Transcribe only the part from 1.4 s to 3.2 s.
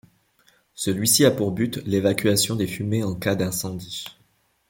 but l'évacuation des fumées en